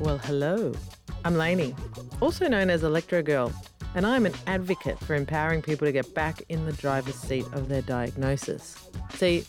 [0.00, 0.72] Well, hello.
[1.24, 1.74] I'm Lainey,
[2.20, 3.52] also known as Electro Girl,
[3.96, 7.68] and I'm an advocate for empowering people to get back in the driver's seat of
[7.68, 8.76] their diagnosis.
[9.14, 9.44] See,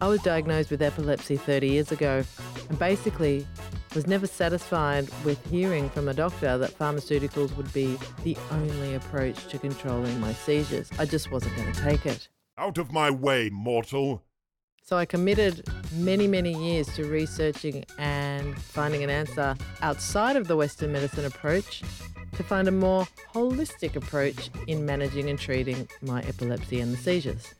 [0.00, 2.24] I was diagnosed with epilepsy 30 years ago
[2.68, 3.46] and basically
[3.94, 9.46] was never satisfied with hearing from a doctor that pharmaceuticals would be the only approach
[9.48, 10.90] to controlling my seizures.
[10.98, 12.28] I just wasn't going to take it.
[12.58, 14.25] Out of my way, mortal.
[14.88, 20.54] So I committed many, many years to researching and finding an answer outside of the
[20.54, 21.82] Western medicine approach
[22.36, 23.04] to find a more
[23.34, 27.52] holistic approach in managing and treating my epilepsy and the seizures.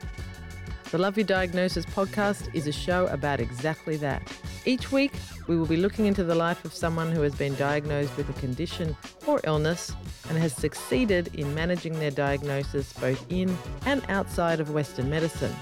[0.92, 4.22] The Love Your Diagnosis podcast is a show about exactly that.
[4.64, 5.10] Each week,
[5.48, 8.40] we will be looking into the life of someone who has been diagnosed with a
[8.40, 8.96] condition
[9.26, 9.92] or illness
[10.28, 15.54] and has succeeded in managing their diagnosis both in and outside of Western medicine.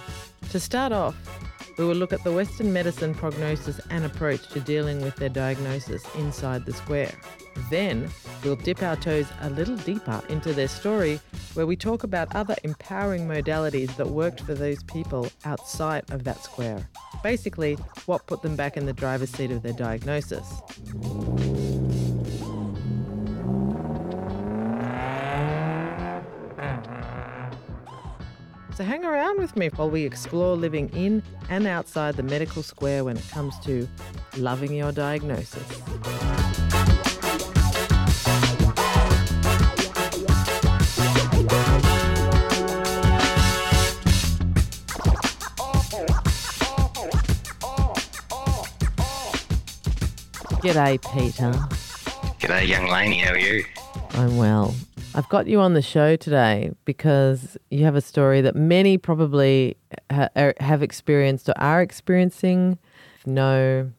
[0.51, 1.17] To start off,
[1.77, 6.05] we will look at the Western medicine prognosis and approach to dealing with their diagnosis
[6.17, 7.13] inside the square.
[7.71, 8.09] Then,
[8.45, 11.21] we'll dip our toes a little deeper into their story,
[11.55, 16.43] where we talk about other empowering modalities that worked for those people outside of that
[16.43, 16.89] square.
[17.23, 17.75] Basically,
[18.07, 20.61] what put them back in the driver's seat of their diagnosis.
[28.75, 33.05] So hang around with me while we explore living in and outside the medical square
[33.05, 33.89] when it comes to
[34.37, 35.63] loving your diagnosis.
[50.65, 51.53] G'day, Peter.
[52.41, 53.19] G'day, young lady.
[53.19, 53.65] How are you?
[54.15, 54.75] I'm well.
[55.17, 59.77] I've got you on the show today because you have a story that many probably
[60.11, 62.79] ha- er, have experienced or are experiencing,
[63.25, 63.93] no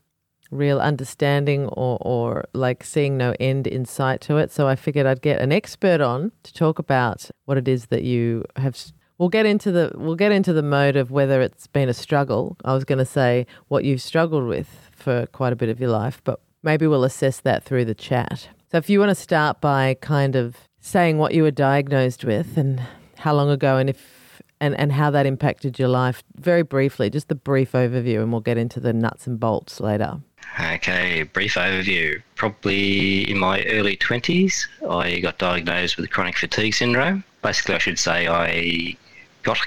[0.52, 4.52] real understanding or, or like seeing no end in sight to it.
[4.52, 8.03] So I figured I'd get an expert on to talk about what it is that
[8.03, 8.77] you have.
[9.17, 12.58] We'll get into the we'll get into the mode of whether it's been a struggle.
[12.65, 15.92] I was going to say what you've struggled with for quite a bit of your
[15.92, 18.49] life, but maybe we'll assess that through the chat.
[18.70, 22.57] So if you want to start by kind of saying what you were diagnosed with
[22.57, 22.79] and
[23.17, 27.27] how long ago and if and, and how that impacted your life very briefly, just
[27.27, 30.19] the brief overview and we'll get into the nuts and bolts later.
[30.59, 32.21] Okay, brief overview.
[32.35, 37.23] Probably in my early 20s, I got diagnosed with chronic fatigue syndrome.
[37.41, 38.95] Basically, I should say I
[39.43, 39.59] got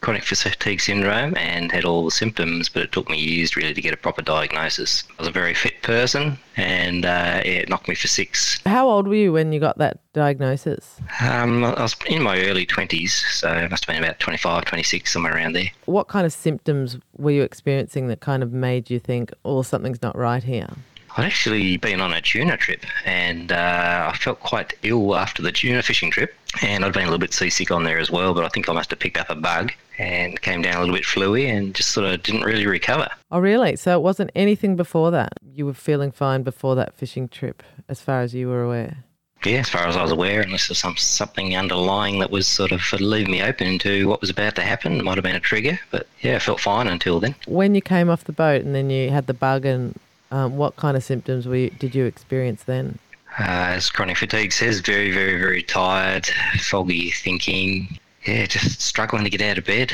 [0.00, 3.80] chronic fatigue syndrome and had all the symptoms, but it took me years really to
[3.80, 5.04] get a proper diagnosis.
[5.18, 8.60] I was a very fit person and uh, yeah, it knocked me for six.
[8.66, 11.00] How old were you when you got that diagnosis?
[11.20, 15.12] Um, I was in my early 20s, so it must have been about 25, 26,
[15.12, 15.70] somewhere around there.
[15.86, 20.02] What kind of symptoms were you experiencing that kind of made you think, oh, something's
[20.02, 20.68] not right here?
[21.16, 25.52] I'd actually been on a tuna trip and uh, I felt quite ill after the
[25.52, 26.34] tuna fishing trip.
[26.62, 28.72] And I'd been a little bit seasick on there as well, but I think I
[28.72, 31.90] must have picked up a bug and came down a little bit fluey and just
[31.90, 33.08] sort of didn't really recover.
[33.30, 33.76] Oh, really?
[33.76, 35.34] So it wasn't anything before that?
[35.42, 39.04] You were feeling fine before that fishing trip, as far as you were aware?
[39.44, 42.72] Yeah, as far as I was aware, unless there's some something underlying that was sort
[42.72, 45.40] of leaving me open to what was about to happen, it might have been a
[45.40, 45.78] trigger.
[45.92, 47.36] But yeah, I felt fine until then.
[47.46, 49.94] When you came off the boat and then you had the bug, and
[50.30, 52.98] um, what kind of symptoms were you, did you experience then?
[53.38, 56.26] Uh, as chronic fatigue says, very, very, very tired,
[56.60, 57.98] foggy thinking.
[58.24, 59.92] Yeah, just struggling to get out of bed.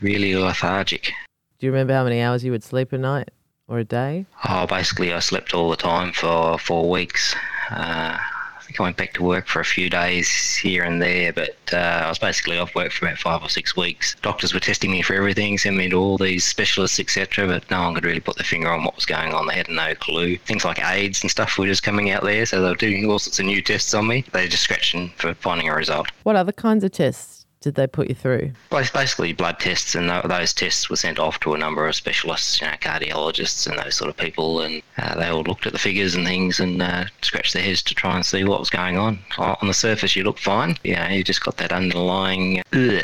[0.00, 1.12] Really lethargic.
[1.58, 3.30] Do you remember how many hours you would sleep a night
[3.68, 4.26] or a day?
[4.48, 7.34] Oh, basically, I slept all the time for four weeks.
[7.70, 8.18] Uh,
[8.78, 12.08] I went back to work for a few days here and there, but uh, I
[12.08, 14.16] was basically off work for about five or six weeks.
[14.22, 17.82] Doctors were testing me for everything, sending me to all these specialists, etc., but no
[17.82, 19.46] one could really put their finger on what was going on.
[19.46, 20.36] They had no clue.
[20.38, 23.18] Things like AIDS and stuff were just coming out there, so they were doing all
[23.18, 24.24] sorts of new tests on me.
[24.32, 26.08] They were just scratching for finding a result.
[26.22, 27.33] What other kinds of tests
[27.64, 28.52] did they put you through?
[28.70, 32.60] Bas- Basically, blood tests, and those tests were sent off to a number of specialists,
[32.60, 35.78] you know, cardiologists and those sort of people, and uh, they all looked at the
[35.78, 38.96] figures and things and uh, scratched their heads to try and see what was going
[38.98, 39.18] on.
[39.38, 40.76] On the surface, you look fine.
[40.84, 42.62] You know, you just got that underlying.
[42.72, 43.02] Ugh.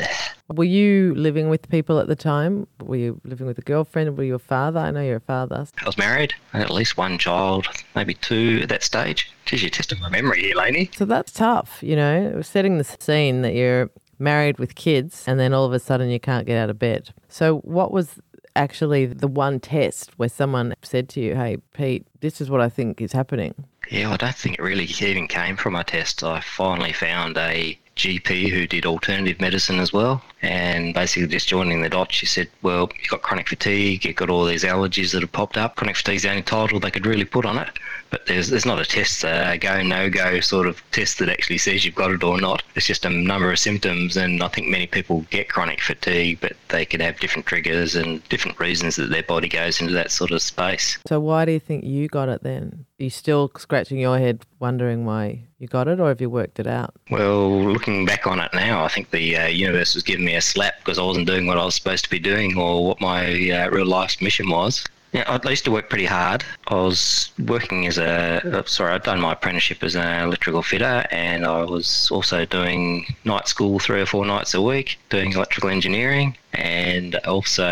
[0.49, 2.67] Were you living with people at the time?
[2.81, 4.17] Were you living with a girlfriend?
[4.17, 4.79] Were you a father?
[4.81, 5.65] I know you're a father.
[5.81, 6.33] I was married.
[6.53, 9.31] I had at least one child, maybe two at that stage.
[9.45, 10.91] Geez, you're testing my memory here, Lainey.
[10.95, 13.89] So that's tough, you know, setting the scene that you're
[14.21, 17.13] married with kids and then all of a sudden you can't get out of bed.
[17.27, 18.19] So, what was
[18.55, 22.69] actually the one test where someone said to you, Hey, Pete, this is what I
[22.69, 23.55] think is happening?
[23.89, 26.23] Yeah, I don't think it really even came from a test.
[26.23, 30.23] I finally found a GP who did alternative medicine as well.
[30.41, 34.29] And basically, just joining the dots, she said, Well, you've got chronic fatigue, you've got
[34.29, 35.75] all these allergies that have popped up.
[35.75, 37.69] Chronic fatigue is the only title they could really put on it.
[38.11, 41.57] But there's, there's not a test, a go, no go sort of test that actually
[41.57, 42.61] says you've got it or not.
[42.75, 44.17] It's just a number of symptoms.
[44.17, 48.27] And I think many people get chronic fatigue, but they could have different triggers and
[48.27, 50.99] different reasons that their body goes into that sort of space.
[51.07, 52.85] So, why do you think you got it then?
[52.99, 56.59] Are you still scratching your head wondering why you got it, or have you worked
[56.59, 56.93] it out?
[57.09, 60.41] Well, looking back on it now, I think the uh, universe was giving me a
[60.41, 63.49] slap because I wasn't doing what I was supposed to be doing or what my
[63.51, 64.85] uh, real life's mission was.
[65.13, 66.45] Yeah, I used to work pretty hard.
[66.67, 71.45] I was working as a sorry, I'd done my apprenticeship as an electrical fitter, and
[71.45, 76.37] I was also doing night school three or four nights a week, doing electrical engineering
[76.53, 77.63] and also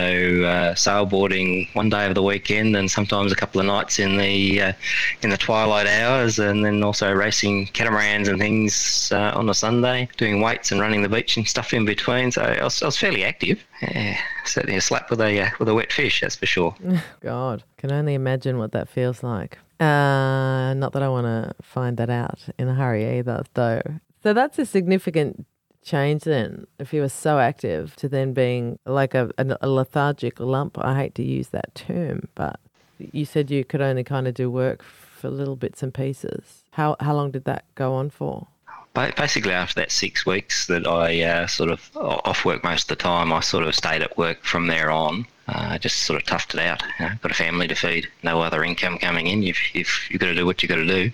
[0.44, 4.62] uh, sailboarding one day of the weekend and sometimes a couple of nights in the
[4.62, 4.74] uh,
[5.22, 10.08] in the twilight hours and then also racing catamarans and things uh, on a Sunday
[10.18, 12.32] doing weights and running the beach and stuff in between.
[12.32, 13.64] So I was, I was fairly active.
[13.82, 16.76] Yeah, certainly a slap with a uh, with a wet fish that's for sure.
[17.22, 19.58] God can only imagine what that feels like.
[19.80, 23.82] Uh, not that I want to find that out in a hurry either though.
[24.22, 25.46] So that's a significant
[25.84, 30.78] change then if you were so active to then being like a, a, lethargic lump
[30.78, 32.60] i hate to use that term but
[33.00, 36.64] you said you could only kind of do work for little bits and pieces.
[36.72, 38.48] How how long did that go on for?
[38.94, 43.02] Basically after that six weeks that i uh, sort of off work most of the
[43.02, 45.26] time i sort of stayed at work from there on.
[45.48, 48.40] Uh, just sort of toughed it out you know, got a family to feed no
[48.40, 49.42] other income coming in.
[49.42, 51.12] You've, you've, you've got to do what you've got to do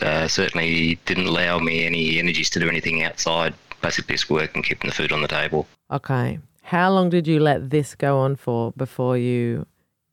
[0.00, 4.64] uh, certainly didn't allow me any energies to do anything outside basically just work and
[4.64, 5.66] keeping the food on the table.
[5.90, 6.38] Okay.
[6.62, 9.66] How long did you let this go on for before you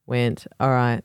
[0.08, 1.02] went, all right,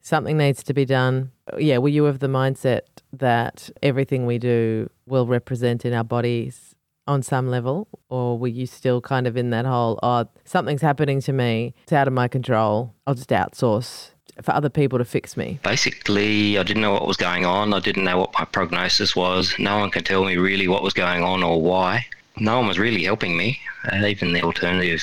[0.00, 1.30] something needs to be done?
[1.56, 2.80] Yeah, were you of the mindset
[3.12, 6.74] that everything we do will represent in our bodies
[7.06, 7.86] on some level?
[8.08, 11.92] Or were you still kind of in that whole, oh, something's happening to me, it's
[11.92, 14.10] out of my control, I'll just outsource
[14.42, 15.58] for other people to fix me?
[15.62, 17.72] Basically, I didn't know what was going on.
[17.72, 19.54] I didn't know what my prognosis was.
[19.58, 22.06] No one can tell me really what was going on or why.
[22.38, 23.58] No one was really helping me.
[23.90, 25.02] Uh, even the alternative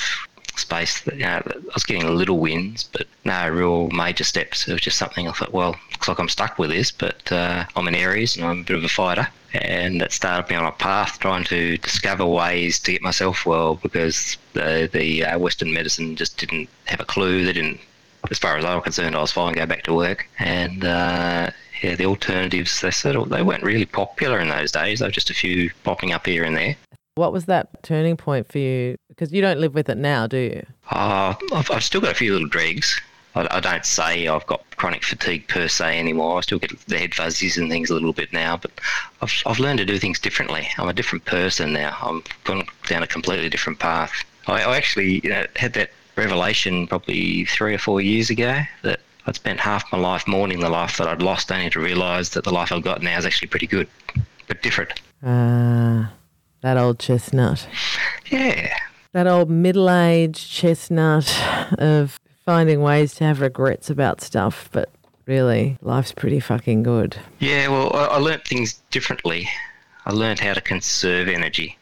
[0.56, 4.68] space, you know, I was getting little wins, but no real major steps.
[4.68, 7.66] It was just something I thought, well, looks like I'm stuck with this, but uh,
[7.76, 9.28] I'm an Aries and I'm a bit of a fighter.
[9.54, 13.76] And that started me on a path trying to discover ways to get myself well
[13.76, 17.46] because the, the uh, Western medicine just didn't have a clue.
[17.46, 17.80] They didn't
[18.32, 20.28] as far as I was concerned, I was fine, go back to work.
[20.40, 25.00] And uh, yeah, the alternatives, they sort of, they weren't really popular in those days.
[25.00, 26.76] They were just a few popping up here and there.
[27.16, 28.96] What was that turning point for you?
[29.08, 30.66] Because you don't live with it now, do you?
[30.90, 33.00] Uh, I've, I've still got a few little dregs.
[33.36, 36.38] I, I, don't say I've got chronic fatigue per se anymore.
[36.38, 38.72] I still get the head fuzzies and things a little bit now, but
[39.22, 40.68] I've, I've learned to do things differently.
[40.78, 41.96] I'm a different person now.
[42.02, 44.14] I'm gone down a completely different path.
[44.48, 49.00] I, I actually you know, had that revelation probably three or four years ago that
[49.26, 52.44] I'd spent half my life mourning the life that I'd lost, only to realise that
[52.44, 53.88] the life I've got now is actually pretty good,
[54.48, 55.02] but different.
[55.24, 56.10] Ah, uh,
[56.62, 57.68] that old chestnut.
[58.30, 58.76] Yeah.
[59.14, 61.34] That old middle aged chestnut
[61.78, 64.90] of finding ways to have regrets about stuff, but
[65.26, 67.16] really, life's pretty fucking good.
[67.40, 69.48] Yeah, well, I, I learnt things differently.
[70.06, 71.78] I learnt how to conserve energy.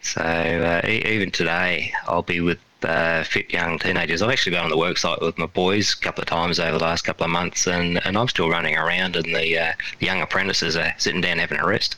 [0.00, 4.22] So uh, even today, I'll be with uh, fit young teenagers.
[4.22, 6.84] I've actually been on the worksite with my boys a couple of times over the
[6.84, 10.20] last couple of months, and, and I'm still running around, and the, uh, the young
[10.20, 11.96] apprentices are sitting down having a rest.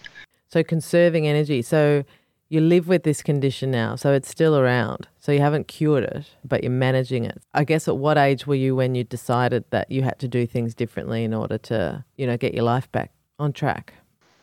[0.51, 1.63] So conserving energy.
[1.63, 2.05] So
[2.49, 5.09] you live with this condition now, so it's still around.
[5.19, 7.43] So you haven't cured it, but you're managing it.
[7.53, 10.47] I guess at what age were you when you decided that you had to do
[10.47, 13.95] things differently in order to, you know, get your life back on track?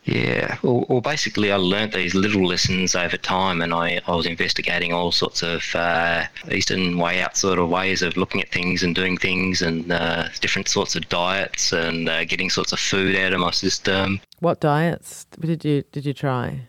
[0.03, 4.25] Yeah, well, well, basically, I learnt these little lessons over time, and I, I was
[4.25, 8.81] investigating all sorts of uh, Eastern way out sort of ways of looking at things
[8.81, 13.15] and doing things, and uh, different sorts of diets, and uh, getting sorts of food
[13.15, 14.19] out of my system.
[14.39, 16.61] What diets did you did you try?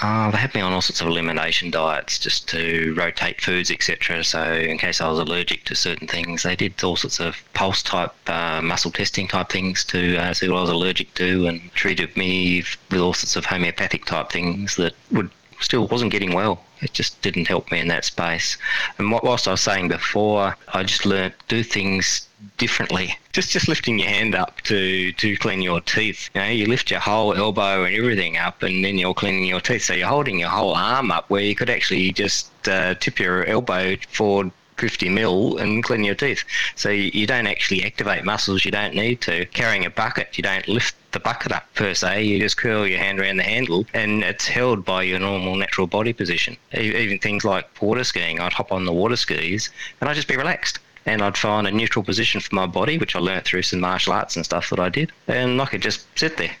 [0.00, 4.22] Uh, they had me on all sorts of elimination diets just to rotate foods, etc.
[4.22, 7.82] So in case I was allergic to certain things, they did all sorts of pulse
[7.82, 11.72] type uh, muscle testing type things to uh, see what I was allergic to, and
[11.74, 16.62] treated me with all sorts of homeopathic type things that would still wasn't getting well.
[16.80, 18.56] It just didn't help me in that space.
[18.98, 23.18] And whilst I was saying before, I just learnt do things differently.
[23.32, 26.30] Just just lifting your hand up to to clean your teeth.
[26.34, 29.60] You know, you lift your whole elbow and everything up, and then you're cleaning your
[29.60, 29.84] teeth.
[29.84, 33.44] So you're holding your whole arm up, where you could actually just uh, tip your
[33.44, 36.44] elbow forward 50 mil and clean your teeth.
[36.76, 39.44] So you, you don't actually activate muscles you don't need to.
[39.46, 42.22] Carrying a bucket, you don't lift the bucket up per se.
[42.22, 45.86] You just curl your hand around the handle, and it's held by your normal natural
[45.86, 46.56] body position.
[46.72, 50.36] Even things like water skiing, I'd hop on the water skis and I'd just be
[50.36, 50.78] relaxed.
[51.08, 54.12] And I'd find a neutral position for my body, which I learnt through some martial
[54.12, 55.10] arts and stuff that I did.
[55.26, 56.54] And I could just sit there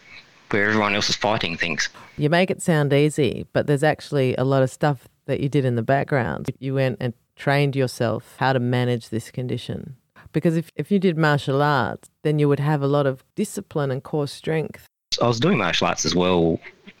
[0.50, 1.90] where everyone else is fighting things.
[2.16, 5.66] You make it sound easy, but there's actually a lot of stuff that you did
[5.66, 6.50] in the background.
[6.58, 9.96] You went and trained yourself how to manage this condition.
[10.32, 13.90] Because if, if you did martial arts, then you would have a lot of discipline
[13.90, 14.86] and core strength.
[15.20, 16.58] I was doing martial arts as well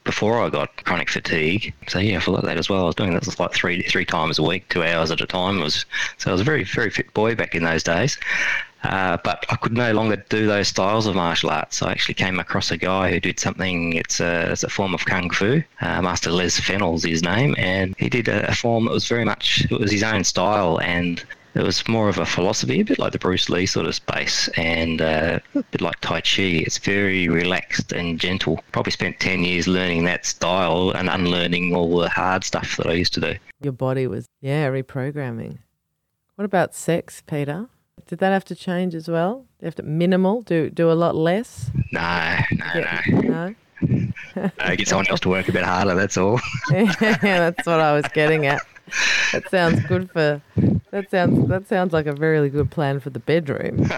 [0.08, 1.74] before I got chronic fatigue.
[1.86, 2.84] So yeah, I forgot that as well.
[2.84, 5.58] I was doing this like three three times a week, two hours at a time.
[5.58, 5.84] It was
[6.16, 8.18] so I was a very very fit boy back in those days.
[8.84, 11.82] Uh, but I could no longer do those styles of martial arts.
[11.82, 13.92] I actually came across a guy who did something.
[13.94, 15.62] It's a, it's a form of kung fu.
[15.82, 19.26] Uh, Master Les Fennell's his name, and he did a, a form that was very
[19.26, 21.22] much it was his own style, and
[21.58, 24.48] it was more of a philosophy, a bit like the Bruce Lee sort of space,
[24.56, 26.42] and uh, a bit like Tai Chi.
[26.64, 28.62] It's very relaxed and gentle.
[28.70, 32.92] Probably spent 10 years learning that style and unlearning all the hard stuff that I
[32.92, 33.34] used to do.
[33.60, 35.58] Your body was, yeah, reprogramming.
[36.36, 37.68] What about sex, Peter?
[38.06, 39.46] Did that have to change as well?
[39.58, 40.42] Do you have to minimal?
[40.42, 41.72] Do do a lot less?
[41.90, 43.20] No, no, yeah, no.
[43.22, 43.54] No.
[44.60, 45.94] uh, get someone else to work a bit harder.
[45.96, 46.40] That's all.
[46.70, 48.62] yeah, that's what I was getting at.
[49.32, 50.40] That sounds good for.
[50.90, 53.90] That sounds that sounds like a very good plan for the bedroom.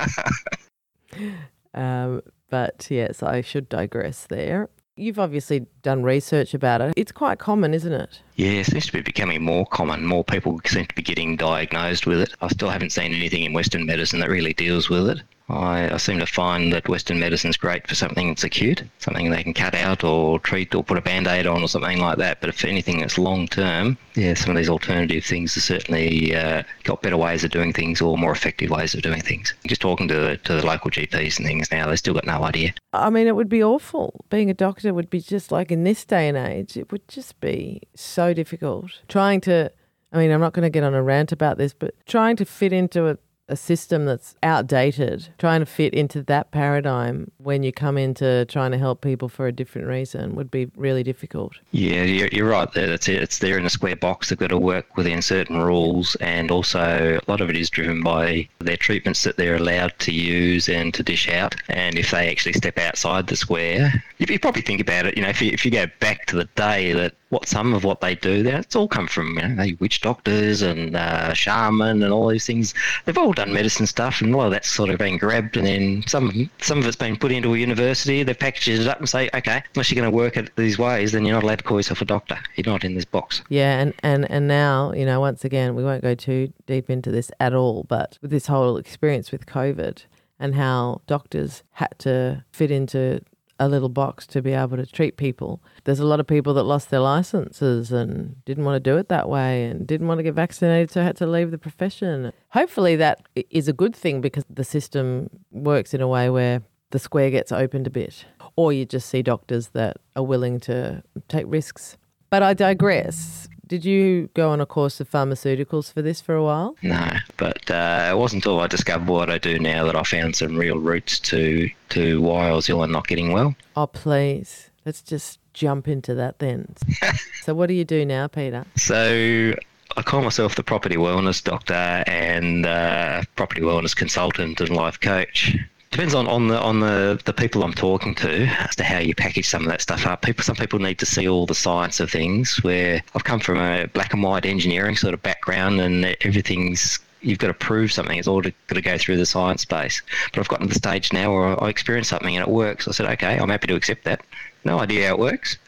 [1.75, 4.68] um, but yes, I should digress there.
[4.97, 6.92] You've obviously done research about it.
[6.97, 8.20] It's quite common, isn't it?
[8.35, 10.04] Yeah, it seems to be becoming more common.
[10.04, 12.35] More people seem to be getting diagnosed with it.
[12.42, 15.23] I still haven't seen anything in Western medicine that really deals with it.
[15.50, 19.42] I, I seem to find that Western medicine's great for something that's acute, something they
[19.42, 22.40] can cut out or treat or put a band aid on or something like that.
[22.40, 26.62] But if anything that's long term, yeah, some of these alternative things have certainly uh,
[26.85, 29.54] got better ways of doing things or more effective ways of doing things.
[29.66, 32.73] Just talking to, to the local GPs and things now, they've still got no idea.
[32.92, 34.25] I mean, it would be awful.
[34.30, 37.40] Being a doctor would be just like in this day and age, it would just
[37.40, 39.00] be so difficult.
[39.09, 39.73] Trying to,
[40.12, 42.45] I mean, I'm not going to get on a rant about this, but trying to
[42.45, 43.19] fit into a
[43.50, 48.71] a system that's outdated, trying to fit into that paradigm when you come into trying
[48.71, 51.54] to help people for a different reason would be really difficult.
[51.73, 52.88] Yeah, you're, right there.
[52.88, 53.23] That's it.
[53.23, 54.28] It's there in a square box.
[54.28, 58.02] They've got to work within certain rules, and also a lot of it is driven
[58.02, 61.54] by their treatments that they're allowed to use and to dish out.
[61.69, 65.23] And if they actually step outside the square, if you probably think about it, you
[65.23, 68.00] know, if you, if you go back to the day that what some of what
[68.00, 72.12] they do there, it's all come from you know, witch doctors and uh, shaman and
[72.12, 72.75] all these things.
[73.04, 75.66] They've all done medicine stuff, and a lot of that's sort of been grabbed, and
[75.66, 78.22] then some some of it's been put into a university.
[78.22, 81.12] They've packaged it up and say, okay, unless you're going to work it these ways,
[81.12, 82.38] then you're not allowed to call yourself a doctor.
[82.56, 83.42] You're not in this box.
[83.49, 87.10] Yeah, and and and now you know, once again, we won't go too deep into
[87.10, 90.04] this at all, but with this whole experience with COVID
[90.40, 93.20] and how doctors had to fit into
[93.61, 95.62] a little box to be able to treat people.
[95.85, 99.09] There's a lot of people that lost their licenses and didn't want to do it
[99.09, 102.33] that way and didn't want to get vaccinated, so had to leave the profession.
[102.49, 106.99] Hopefully, that is a good thing because the system works in a way where the
[106.99, 108.25] square gets opened a bit,
[108.57, 111.99] or you just see doctors that are willing to take risks.
[112.31, 113.49] But I digress.
[113.70, 116.74] Did you go on a course of pharmaceuticals for this for a while?
[116.82, 120.34] No, but uh, it wasn't until I discovered what I do now that I found
[120.34, 123.54] some real roots to to why I was ill and not getting well.
[123.76, 124.70] Oh, please.
[124.84, 126.74] Let's just jump into that then.
[127.42, 128.66] so, what do you do now, Peter?
[128.74, 129.54] So,
[129.96, 135.56] I call myself the property wellness doctor and uh, property wellness consultant and life coach
[135.90, 139.14] depends on, on the on the, the people I'm talking to as to how you
[139.14, 140.23] package some of that stuff up.
[140.23, 142.62] People some people need to see all the science of things.
[142.62, 147.38] Where I've come from a black and white engineering sort of background, and everything's you've
[147.38, 148.18] got to prove something.
[148.18, 150.00] It's all got to go through the science base.
[150.32, 152.88] But I've gotten to the stage now where I experience something and it works.
[152.88, 154.23] I said, okay, I'm happy to accept that.
[154.64, 155.59] No idea how it works,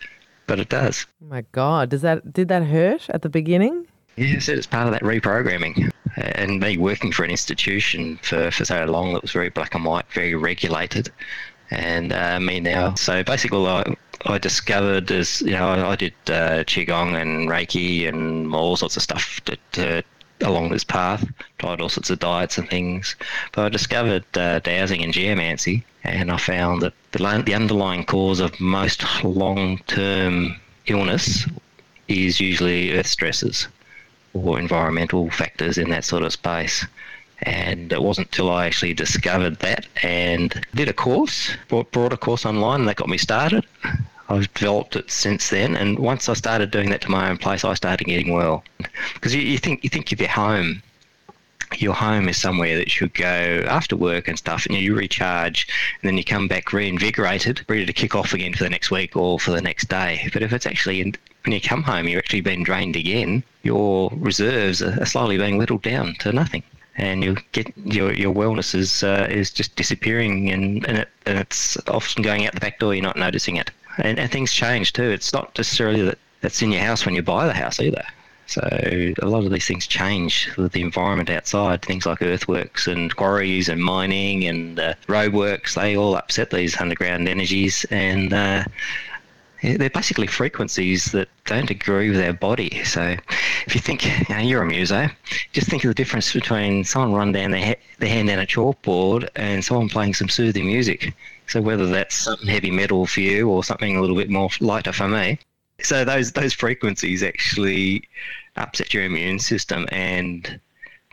[0.46, 1.06] but it does.
[1.22, 3.86] Oh my God, does that did that hurt at the beginning?
[4.16, 8.50] Yeah, I said it's part of that reprogramming and me working for an institution for,
[8.50, 11.10] for so long that was very black and white, very regulated,
[11.70, 12.94] and uh, me now.
[12.94, 18.06] So basically, I, I discovered is you know I, I did uh, qigong and reiki
[18.06, 19.40] and all sorts of stuff
[19.78, 20.02] uh,
[20.42, 21.26] along this path.
[21.58, 23.16] Tried all sorts of diets and things,
[23.52, 28.40] but I discovered uh, dowsing and geomancy, and I found that the, the underlying cause
[28.40, 31.46] of most long-term illness
[32.08, 33.68] is usually earth stresses
[34.34, 36.86] or environmental factors in that sort of space.
[37.42, 42.16] And it wasn't until I actually discovered that and did a course, brought, brought a
[42.16, 43.66] course online, and that got me started.
[44.28, 47.64] I've developed it since then, and once I started doing that to my own place,
[47.64, 48.64] I started getting well.
[49.14, 50.82] Because you, you think you think if you're home,
[51.76, 55.66] your home is somewhere that you go after work and stuff, and you recharge,
[56.00, 59.16] and then you come back reinvigorated, ready to kick off again for the next week
[59.16, 60.30] or for the next day.
[60.32, 64.10] But if it's actually in, when you come home, you're actually being drained again, your
[64.14, 66.62] reserves are slowly being whittled down to nothing
[66.96, 71.38] and you get your your wellness is uh, is just disappearing, and and, it, and
[71.38, 72.94] it's often going out the back door.
[72.94, 75.10] You're not noticing it, and, and things change too.
[75.10, 78.04] It's not necessarily that that's in your house when you buy the house either.
[78.46, 81.80] So a lot of these things change with the environment outside.
[81.80, 87.28] Things like earthworks and quarries and mining and uh, roadworks, they all upset these underground
[87.28, 88.64] energies, and uh,
[89.62, 92.82] they're basically frequencies that don't agree with our body.
[92.84, 93.16] So
[93.66, 95.08] if you think you know, you're a muso,
[95.52, 99.28] just think of the difference between someone run down their, their hand down a chalkboard
[99.36, 101.14] and someone playing some soothing music.
[101.46, 104.92] So whether that's something heavy metal for you or something a little bit more lighter
[104.92, 105.38] for me.
[105.80, 108.08] So those those frequencies actually
[108.56, 110.60] upset your immune system and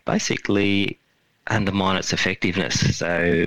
[0.06, 1.00] basically
[1.50, 2.98] undermine its effectiveness.
[2.98, 3.46] So,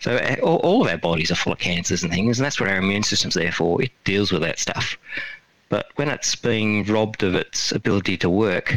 [0.00, 2.68] so all, all of our bodies are full of cancers and things, and that's what
[2.68, 3.82] our immune system's there for.
[3.82, 4.96] It deals with that stuff.
[5.68, 8.76] But when it's being robbed of its ability to work,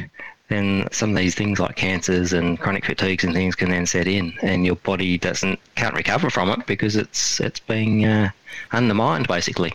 [0.49, 4.07] then some of these things like cancers and chronic fatigues and things can then set
[4.07, 8.29] in, and your body doesn't can't recover from it because it's it's being uh,
[8.71, 9.73] undermined basically.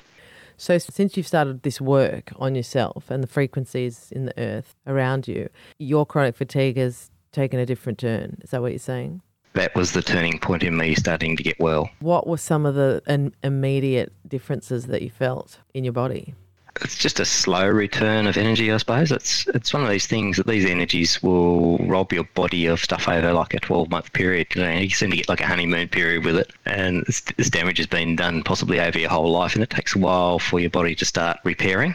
[0.57, 5.27] So, since you've started this work on yourself and the frequencies in the earth around
[5.27, 8.39] you, your chronic fatigue has taken a different turn.
[8.43, 9.23] Is that what you're saying?
[9.55, 11.91] That was the turning point in me starting to get well.
[12.01, 16.35] What were some of the immediate differences that you felt in your body?
[16.81, 19.13] It's just a slow return of energy, I suppose.
[19.13, 23.09] It's it's one of these things that these energies will rob your body of stuff
[23.09, 24.47] over like a 12 month period.
[24.55, 27.51] You, know, you seem to get like a honeymoon period with it, and this, this
[27.51, 30.61] damage has been done possibly over your whole life, and it takes a while for
[30.61, 31.95] your body to start repairing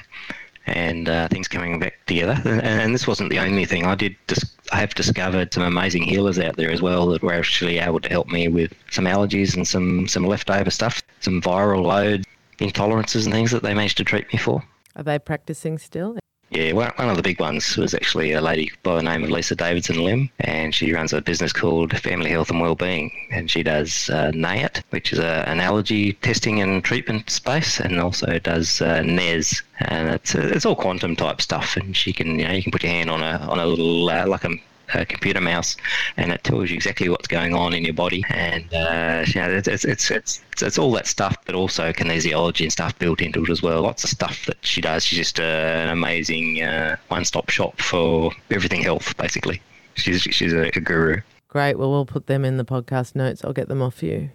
[0.68, 2.40] and uh, things coming back together.
[2.46, 3.86] And, and, this wasn't the only thing.
[3.86, 4.16] I did.
[4.28, 8.02] Dis- I have discovered some amazing healers out there as well that were actually able
[8.02, 12.26] to help me with some allergies and some some leftover stuff, some viral load
[12.60, 14.64] intolerances and things that they managed to treat me for.
[14.96, 16.18] Are they practicing still?
[16.50, 19.30] Yeah, one, one of the big ones was actually a lady by the name of
[19.30, 23.64] Lisa Davidson Lim, and she runs a business called Family Health and Wellbeing, and she
[23.64, 28.82] does uh, NAET, which is a, an allergy testing and treatment space, and also does
[28.82, 32.54] uh, NES, and it's uh, it's all quantum type stuff, and she can you know
[32.54, 34.56] you can put your hand on a on a little uh, like a
[34.94, 35.76] a computer mouse,
[36.18, 38.24] and it tells you exactly what's going on in your body.
[38.30, 42.64] And uh, you know, it's, it's, it's it's it's all that stuff, but also kinesiology
[42.64, 43.82] and stuff built into it as well.
[43.82, 45.04] Lots of stuff that she does.
[45.04, 49.62] She's just uh, an amazing uh, one-stop shop for everything health, basically.
[49.96, 51.22] She's she's a, a guru.
[51.48, 51.78] Great.
[51.78, 53.44] Well, we'll put them in the podcast notes.
[53.44, 54.32] I'll get them off you.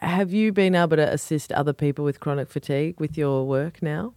[0.00, 4.14] Have you been able to assist other people with chronic fatigue with your work now?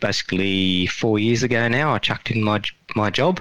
[0.00, 2.60] basically four years ago now, I chucked in my
[2.96, 3.40] my job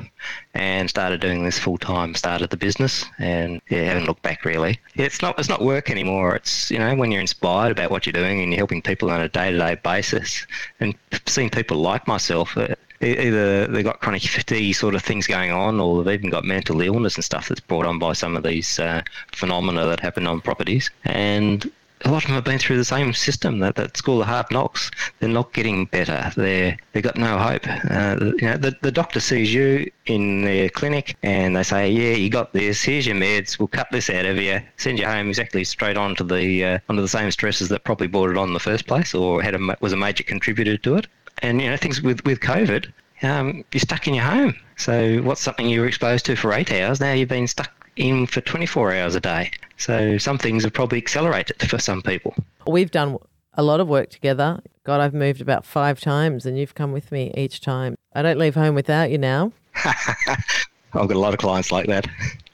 [0.53, 2.15] and started doing this full time.
[2.15, 4.79] Started the business and yeah, haven't looked back really.
[4.95, 6.35] It's not it's not work anymore.
[6.35, 9.21] It's you know when you're inspired about what you're doing and you're helping people on
[9.21, 10.45] a day to day basis,
[10.79, 12.57] and seeing people like myself.
[12.57, 16.43] Uh, either they've got chronic fatigue sort of things going on, or they've even got
[16.43, 20.25] mental illness and stuff that's brought on by some of these uh, phenomena that happen
[20.25, 20.89] on properties.
[21.03, 21.71] And
[22.05, 24.51] a lot of them have been through the same system that, that school of hard
[24.51, 24.91] knocks.
[25.19, 26.31] They're not getting better.
[26.35, 27.65] They're they've got no hope.
[27.67, 32.15] Uh, you know, the, the doctor sees you in their clinic and they say, yeah,
[32.15, 32.83] you got this.
[32.83, 33.57] Here's your meds.
[33.57, 34.61] We'll cut this out of you.
[34.77, 38.37] Send you home exactly straight onto the uh, the same stresses that probably brought it
[38.37, 41.07] on in the first place or had a, was a major contributor to it.
[41.39, 42.91] And you know things with with COVID,
[43.23, 44.55] um, you're stuck in your home.
[44.75, 46.99] So what's something you were exposed to for eight hours?
[46.99, 49.51] Now you've been stuck in for 24 hours a day.
[49.77, 52.35] So some things have probably accelerated for some people.
[52.65, 53.17] We've done
[53.53, 54.59] a lot of work together.
[54.83, 57.95] God, I've moved about five times and you've come with me each time.
[58.13, 59.51] I don't leave home without you now.
[59.85, 62.07] I've got a lot of clients like that.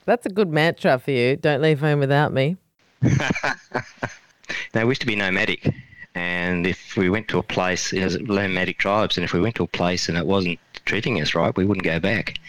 [0.05, 1.37] That's a good mantra for you.
[1.37, 2.57] Don't leave home without me.
[3.01, 3.21] now,
[4.75, 5.73] I wish to be nomadic.
[6.15, 9.55] And if we went to a place, you know, nomadic tribes, and if we went
[9.55, 12.39] to a place and it wasn't treating us right, we wouldn't go back.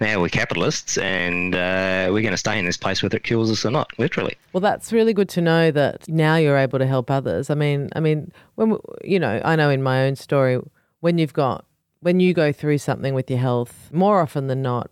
[0.00, 3.50] Now we're capitalists and uh, we're going to stay in this place whether it kills
[3.50, 4.36] us or not, literally.
[4.52, 7.50] Well, that's really good to know that now you're able to help others.
[7.50, 10.60] I mean, I mean, when you know, I know in my own story,
[11.00, 11.64] when you've got
[12.00, 14.90] when you go through something with your health, more often than not,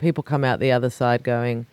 [0.00, 1.66] people come out the other side going,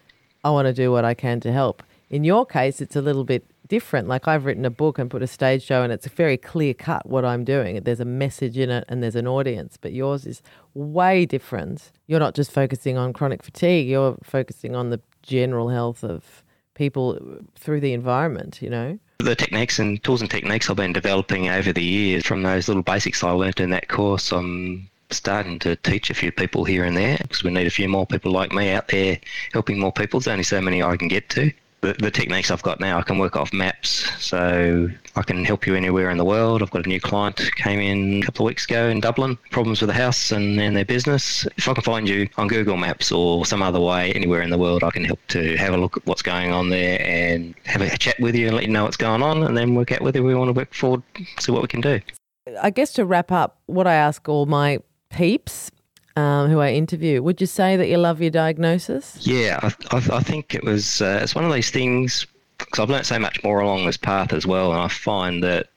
[0.43, 3.23] "I want to do what I can to help." In your case, it's a little
[3.23, 4.07] bit different.
[4.07, 6.73] Like I've written a book and put a stage show, and it's a very clear
[6.73, 7.81] cut what I'm doing.
[7.83, 10.41] There's a message in it and there's an audience, but yours is
[10.73, 11.91] way different.
[12.07, 16.43] You're not just focusing on chronic fatigue, you're focusing on the general health of
[16.75, 18.99] people through the environment, you know?
[19.19, 22.83] The techniques and tools and techniques I've been developing over the years from those little
[22.83, 26.97] basics I learnt in that course, I'm starting to teach a few people here and
[26.97, 29.19] there because we need a few more people like me out there
[29.53, 30.19] helping more people.
[30.19, 31.51] There's only so many I can get to.
[31.93, 35.75] The, techniques I've got now, I can work off maps, so I can help you
[35.75, 36.63] anywhere in the world.
[36.63, 39.81] I've got a new client came in a couple of weeks ago in Dublin, problems
[39.81, 41.45] with the house and, and their business.
[41.57, 44.57] If I can find you on Google Maps or some other way anywhere in the
[44.57, 47.81] world, I can help to have a look at what's going on there and have
[47.81, 50.01] a chat with you and let you know what's going on, and then work out
[50.01, 51.03] whether we want to work forward,
[51.39, 52.01] see what we can do.
[52.61, 54.79] I guess to wrap up, what I ask all my
[55.11, 55.69] peeps
[56.15, 59.17] um, who I interview, would you say that you love your diagnosis?
[59.21, 61.01] Yeah, I, I, I think it was.
[61.01, 62.25] Uh, it's one of these things
[62.57, 65.67] because I've learned so much more along this path as well, and I find that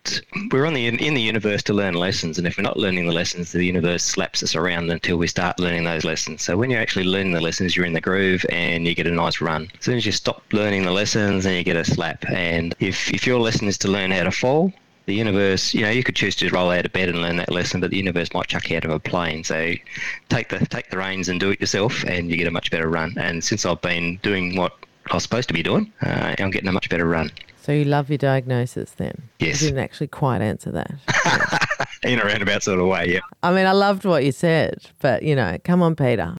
[0.52, 3.12] we're on the in the universe to learn lessons, and if we're not learning the
[3.12, 6.42] lessons, the universe slaps us around until we start learning those lessons.
[6.42, 9.10] So when you're actually learning the lessons, you're in the groove and you get a
[9.10, 9.68] nice run.
[9.78, 12.24] As soon as you stop learning the lessons, then you get a slap.
[12.30, 14.72] And if if your lesson is to learn how to fall,
[15.08, 17.50] the universe, you know, you could choose to roll out of bed and learn that
[17.50, 19.42] lesson, but the universe might chuck you out of a plane.
[19.42, 19.72] So
[20.28, 22.88] take the take the reins and do it yourself, and you get a much better
[22.88, 23.14] run.
[23.16, 24.74] And since I've been doing what
[25.10, 27.30] I was supposed to be doing, uh, I'm getting a much better run.
[27.56, 29.30] So you love your diagnosis then?
[29.40, 29.62] Yes.
[29.62, 31.68] You didn't actually quite answer that.
[32.02, 33.20] In a roundabout sort of way, yeah.
[33.42, 36.36] I mean, I loved what you said, but you know, come on, Peter.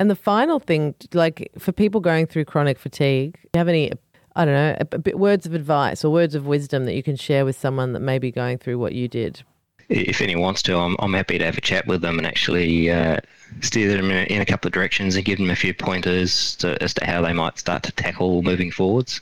[0.00, 3.92] And the final thing, like for people going through chronic fatigue, do you have any
[4.36, 7.16] I don't know, a, bit words of advice or words of wisdom that you can
[7.16, 9.42] share with someone that may be going through what you did?
[9.88, 12.90] If anyone wants to, I'm, I'm happy to have a chat with them and actually
[12.90, 13.18] uh,
[13.60, 16.54] steer them in a, in a, couple of directions and give them a few pointers
[16.56, 19.20] to, as to how they might start to tackle moving forwards.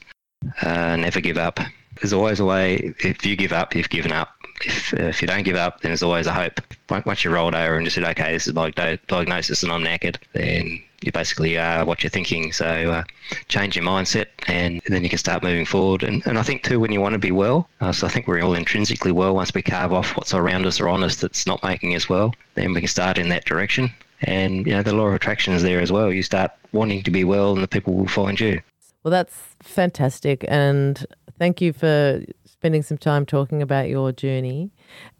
[0.61, 1.59] Uh, never give up.
[1.99, 2.93] There's always a way.
[2.99, 4.29] If you give up, you've given up.
[4.63, 6.61] If, if you don't give up, then there's always a hope.
[6.89, 10.17] Once you rolled over and just said, okay, this is my diagnosis and I'm knackered,
[10.33, 12.51] then you basically are what you're thinking.
[12.51, 13.03] So uh,
[13.47, 16.03] change your mindset, and then you can start moving forward.
[16.03, 18.27] And, and I think too, when you want to be well, uh, so I think
[18.27, 19.35] we're all intrinsically well.
[19.35, 22.33] Once we carve off what's around us or on us that's not making us well,
[22.55, 23.91] then we can start in that direction.
[24.21, 26.11] And you know, the law of attraction is there as well.
[26.11, 28.61] You start wanting to be well, and the people will find you.
[29.03, 31.05] Well, that's fantastic, and
[31.37, 34.71] thank you for spending some time talking about your journey.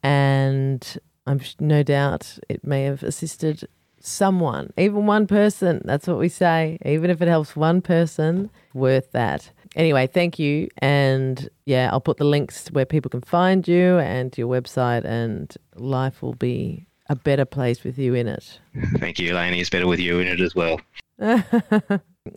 [0.03, 3.67] And I'm no doubt it may have assisted
[4.01, 5.81] someone, even one person.
[5.85, 6.77] That's what we say.
[6.85, 9.51] Even if it helps one person, worth that.
[9.75, 10.67] Anyway, thank you.
[10.79, 15.55] And yeah, I'll put the links where people can find you and your website, and
[15.75, 18.59] life will be a better place with you in it.
[18.97, 19.53] Thank you, Elaine.
[19.53, 20.79] It's better with you in it as well.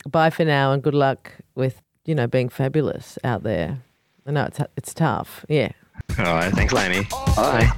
[0.09, 3.81] Bye for now, and good luck with you know being fabulous out there.
[4.25, 5.45] I know it's it's tough.
[5.49, 5.71] Yeah.
[6.19, 6.53] All right.
[6.53, 7.07] Thanks, Lainey.
[7.35, 7.71] Bye.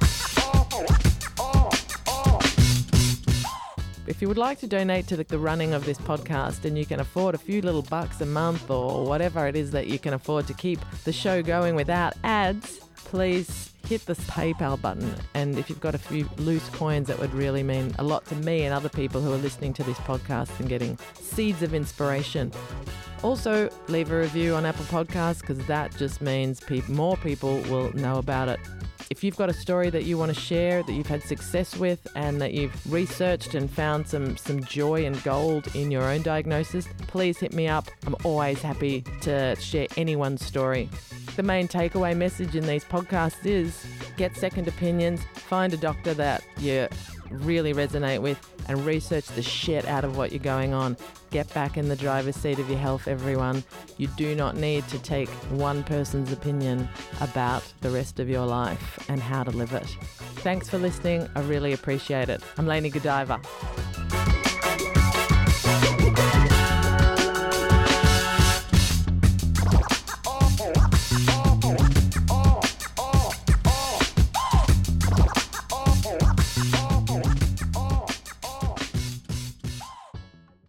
[4.06, 6.86] If you would like to donate to the, the, running of this podcast and you
[6.86, 10.14] can afford a few little bucks a month or whatever it is that you can
[10.14, 15.12] afford to keep the show going without ads, please hit the PayPal button.
[15.34, 18.36] And if you've got a few loose coins, that would really mean a lot to
[18.36, 22.52] me and other people who are listening to this podcast and getting seeds of inspiration.
[23.24, 27.92] Also, leave a review on Apple Podcasts because that just means pe- more people will
[27.94, 28.60] know about it.
[29.08, 32.08] If you've got a story that you want to share that you've had success with
[32.16, 36.88] and that you've researched and found some, some joy and gold in your own diagnosis,
[37.06, 37.88] please hit me up.
[38.04, 40.88] I'm always happy to share anyone's story.
[41.36, 46.42] The main takeaway message in these podcasts is get second opinions, find a doctor that
[46.58, 46.88] you
[47.30, 50.96] really resonate with, and research the shit out of what you're going on.
[51.30, 53.64] Get back in the driver's seat of your health, everyone.
[53.98, 56.88] You do not need to take one person's opinion
[57.20, 59.86] about the rest of your life and how to live it.
[60.36, 61.28] Thanks for listening.
[61.34, 62.42] I really appreciate it.
[62.58, 63.40] I'm Lainey Godiva.